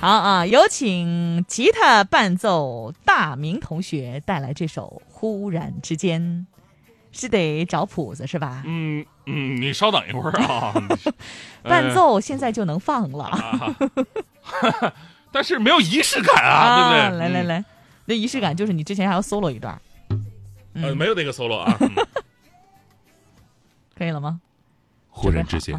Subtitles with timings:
[0.00, 6.22] 好啊，有请吉他伴奏大明同学带来这首《忽然之间》，
[7.12, 8.62] 是得找谱子是吧？
[8.66, 10.72] 嗯嗯，你稍等一会儿啊。
[11.62, 13.76] 伴奏现在就能放了，啊
[15.30, 17.00] 但是没有仪式感啊，对不对？
[17.00, 17.64] 嗯，来来来，
[18.06, 19.80] 那仪式感就是你之前还要 solo 一段，
[20.74, 21.76] 呃，没有那个 solo 啊。
[21.80, 21.90] 嗯
[23.94, 24.40] 可以了吗？
[25.10, 25.78] 忽然之间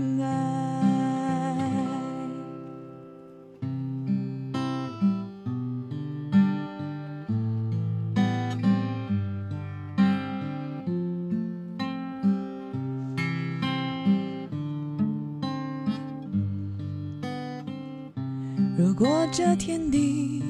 [19.33, 20.43] 这天地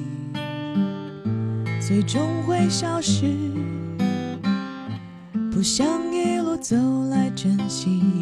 [1.80, 3.32] 最终会消失，
[5.52, 6.76] 不想一路走
[7.08, 8.21] 来珍惜。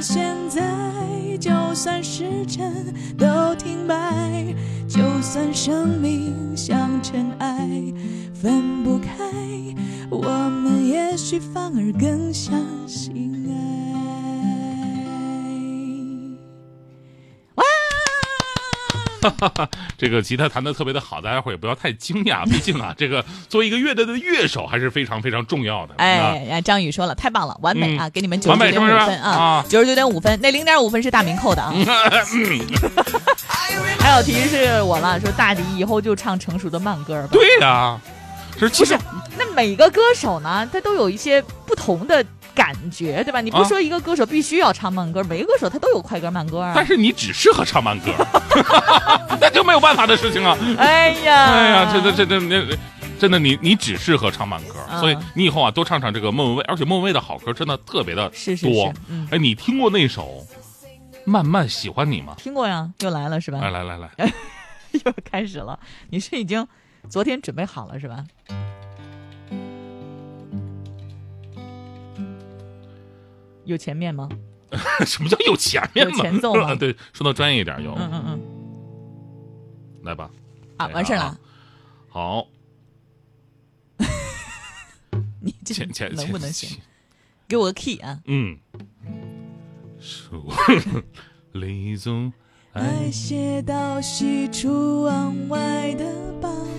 [0.00, 0.62] 现在，
[1.38, 4.54] 就算时针都停摆，
[4.88, 7.68] 就算生命像尘埃，
[8.32, 9.08] 分不开，
[10.10, 12.54] 我们也许反而更相
[12.86, 13.99] 信爱。
[19.98, 25.94] 这个吉他弹的特别的好，大家伙也不要太惊讶，毕竟啊， 这个作为一个乐队的乐手还是非常非常重要的。
[25.98, 28.08] 哎呀，张宇说了，太棒了，完美啊！
[28.10, 31.72] 给你们九十九点五分啊啊，九十九点五分，那零点五分是大明扣的啊。
[33.98, 37.28] 还有提示我了，说大迪以后就唱成熟的慢歌吧。
[37.30, 38.00] 对呀、
[38.58, 39.06] 是其实不是，
[39.38, 42.24] 那每个歌手呢，他都有一些不同的
[42.54, 43.40] 感觉，对吧？
[43.40, 46.86] 你不啊说一个歌手必须要唱慢歌，每个歌手他都有快歌慢歌啊但。
[46.86, 48.12] 是你只适合唱慢歌，
[49.40, 50.56] 那就没有办法的事情啊。
[50.78, 52.78] 哎呀，哎呀，这这这这这。
[53.20, 58.94] 真的，你你只适合唱慢歌，嗯所以你以后啊多唱唱这个莫文蔚，而且莫文蔚的好歌真的特别的是是多是。
[59.08, 60.42] 嗯哎，你听过那首
[61.26, 62.34] 《慢慢喜欢你》吗？
[62.38, 63.58] 听过呀，又来了是吧？
[63.60, 64.10] 来来来来，
[65.04, 66.66] 又开始了，你是已经
[67.10, 68.24] 昨天准备好了是吧？
[73.70, 74.28] 有前面吗？
[75.06, 76.16] 什么叫有前面吗？
[76.22, 78.40] 前奏吗 对，说到专业一点有，嗯嗯嗯，
[80.04, 80.30] 来吧。
[80.76, 81.38] 啊，哎完事儿了，
[82.08, 82.46] 好，
[85.40, 86.78] 你这前前能不能行？？
[87.48, 88.20] 给我个 key 啊。
[88.26, 88.56] 嗯，
[89.98, 90.52] 书
[91.52, 92.32] 里总
[92.72, 96.04] 爱爱写到西出望外的
[96.40, 96.69] 傍晚，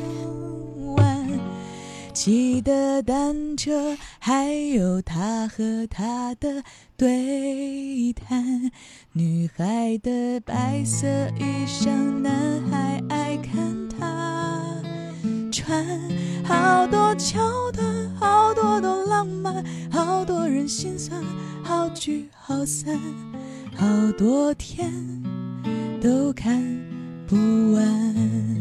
[2.13, 6.63] 骑的单车，还有他和她的
[6.97, 8.69] 对谈。
[9.13, 11.07] 女孩的白色
[11.39, 11.89] 衣裳，
[12.21, 14.81] 男孩爱看她
[15.51, 15.85] 穿。
[16.43, 21.23] 好多桥段，好多都浪漫，好多人心酸，
[21.63, 22.99] 好聚好散，
[23.75, 23.85] 好
[24.17, 24.91] 多天。
[26.01, 26.61] 都看
[27.27, 27.35] 不
[27.73, 28.60] 完。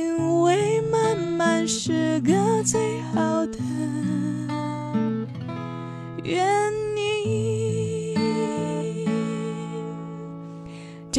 [1.67, 3.57] 是个最好的
[6.23, 6.80] 原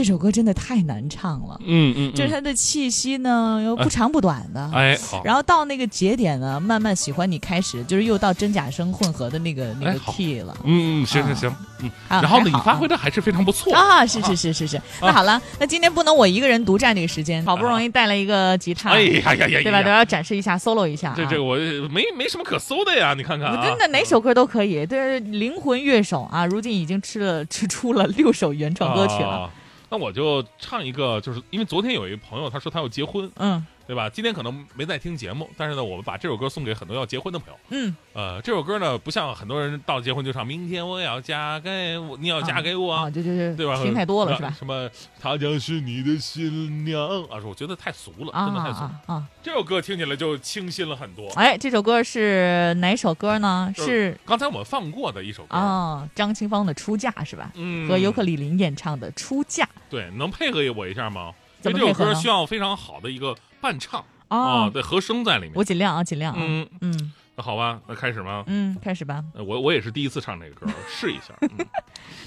[0.02, 10.56] 这首歌真的太难唱了，嗯嗯，就是它的气息呢又不长不短的，哎好，然后到那个节点呢，慢慢喜欢你开始，就是又到真假声混合的那个那个 key 了。
[10.64, 13.72] 嗯嗯行行行，嗯，啊然后呢，你发挥的还是非常不错。
[13.72, 14.82] 啊，是是是是是。
[15.00, 19.78] 那好了，那今天不能我一个人独占这个时间，好不容易带了一个吉他，哎呀呀呀，对吧？
[19.78, 19.84] 呀。
[19.84, 21.14] 都要展示一下，solo 一下啊。
[21.16, 21.54] 这这我
[21.88, 29.48] 没没什么可搜的呀，你看看我，真的哪首歌都可以，对灵魂乐手啊，如今已经吃了吃出了六首原创歌曲了。
[29.92, 33.62] 那我就唱一个，就是因为昨天有一个朋友他说他要结婚，嗯。
[33.92, 34.08] 对吧？
[34.08, 37.60] 今天可能没在听节目，但是呢，我们把这首歌送给很多要结婚的朋友。
[37.68, 43.76] 嗯，呃，这首歌呢，不像很多人到结婚就唱“明天我要嫁给我，你要嫁给我”，啊，就就就对吧？
[43.82, 44.50] 听太多了是吧？
[44.58, 44.88] 什么
[45.20, 47.38] 她将是你的新娘啊？
[47.38, 48.80] 是我觉得太俗了，啊真的太俗。
[48.80, 49.28] 啊啊！
[49.42, 51.28] 这首歌听起来就清新了很多。
[51.34, 53.70] 哎，这首歌是哪首歌呢？
[53.76, 57.52] 是刚才我们放过的一首歌啊，张清芳的《出嫁》是吧？
[57.56, 59.64] 嗯，和尤克里林演唱的《出嫁》。
[59.90, 61.30] 对，能配合我一下吗？
[61.60, 64.36] 这首歌需要非常好的一个伴唱啊，
[64.66, 65.52] 哦，对，和声在里面。
[65.54, 66.38] 我尽量啊，尽量啊。
[66.42, 68.44] 嗯，嗯那好吧，那开始吗？
[68.48, 69.24] 嗯，开始吧。
[69.34, 71.32] 呃我我也是第一次唱这个歌，试一下。
[71.48, 71.66] 嗯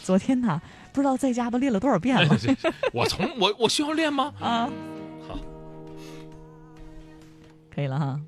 [0.01, 0.61] 昨天呢，
[0.93, 2.37] 不知道在家都练了多少遍了
[2.93, 4.33] 我从我我需要练吗？
[4.39, 4.69] 啊。
[5.27, 5.37] 好，
[7.73, 8.19] 可以了哈。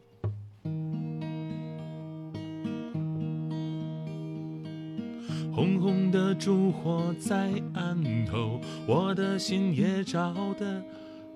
[5.56, 10.83] 红红的烛火在案头，我的心也照得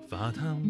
[0.08, 0.60] 发烫。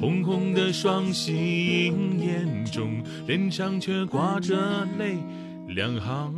[0.00, 5.18] 红红的双喜迎眼中，脸上却挂着泪
[5.68, 6.34] 两行。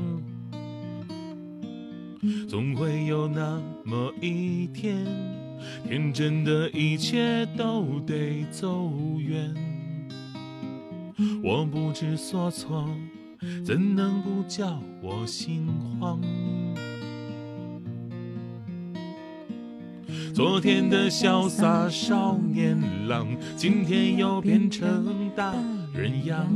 [2.48, 5.06] 总会有那么一天，
[5.88, 9.54] 天真的一切都得走远。
[11.42, 12.88] 我不知所措。
[13.64, 15.66] 怎能不叫我心
[15.98, 16.20] 慌？
[20.34, 25.54] 昨天的潇洒少年郎，今天又变成大
[25.92, 26.48] 人样，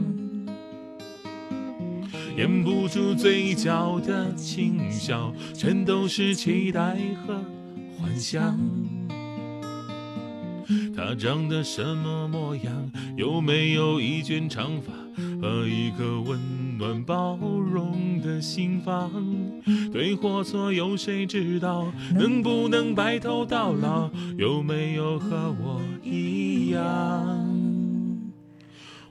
[2.39, 7.39] 掩不住嘴角的轻笑，全都是期待和
[7.99, 8.59] 幻想。
[10.97, 12.91] 他长得什么模样？
[13.15, 14.91] 有没有一卷长发
[15.43, 16.41] 和一个温
[16.79, 19.11] 暖包容的心房？
[19.93, 21.93] 对或错有谁知道？
[22.15, 24.11] 能不能白头到老？
[24.37, 27.47] 有没有和我一样？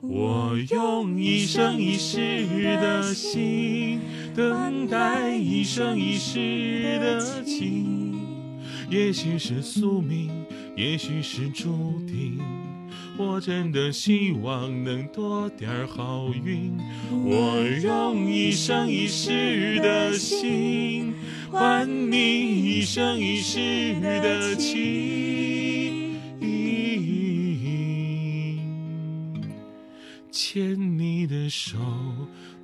[0.00, 2.46] 我用一生一世
[2.80, 4.00] 的心
[4.36, 8.20] 等待一生一世的情，
[8.88, 10.30] 也许是宿命。
[10.76, 12.38] 也许是注定，
[13.16, 16.78] 我真的希望能多点好运。
[17.24, 21.14] 我用一生一世的心
[21.50, 26.20] 换你一生一世的情，
[30.30, 31.78] 牵你的手。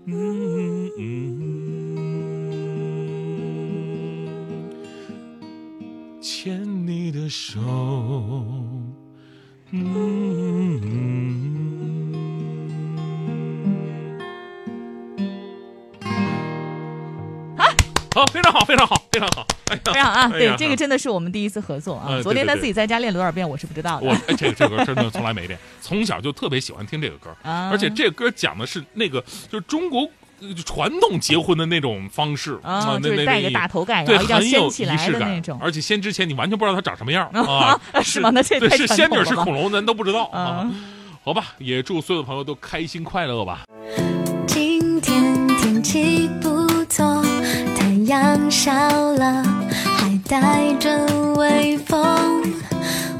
[0.04, 1.31] 嗯嗯
[7.32, 7.58] 手。
[9.70, 9.80] 嗯。
[18.14, 20.28] 好，非常好，非常好，非常好，非常啊！
[20.28, 22.20] 对，这个真的是我们第一次合作啊！
[22.22, 24.06] 昨天他自己在家练了多少遍，我是不知道的。
[24.06, 30.06] 我这个这歌真的从来没练，从小就特别喜欢听这个歌，而且这个歌讲的是那个就是中国
[30.64, 35.58] 传统结婚的那种方式啊，就是戴个大头盖，对，很有仪式感那种。
[35.60, 37.80] 而且先之前你完全不知道他长什么样 啊？
[38.02, 38.30] 是吗？
[38.30, 40.70] 那这是仙女是恐龙，咱都不知道啊。
[41.24, 43.62] 好吧，也祝所有的朋友都开心快乐吧。
[44.46, 47.22] 今天天气不错。
[47.76, 48.72] 太阳笑
[49.12, 49.44] 了，
[49.96, 51.06] 还带着
[51.36, 52.42] 微风，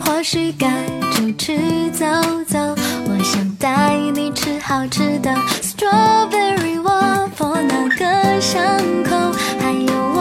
[0.01, 0.69] 或许该
[1.23, 1.57] 出去
[1.93, 2.05] 走
[2.49, 2.59] 走。
[3.07, 8.61] 我想带你吃好吃的 strawberry waffle，那个巷
[9.05, 10.12] 口还有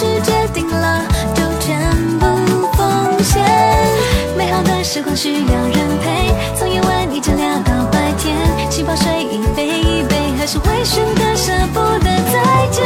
[0.00, 1.04] 是决定了
[1.34, 1.78] 就全
[2.18, 2.26] 部
[2.72, 3.44] 奉献。
[4.34, 8.34] 美好的时光需要人陪从夜晚一直聊到白天
[8.70, 12.82] 气泡水一杯一杯还是会选择舍不得再见。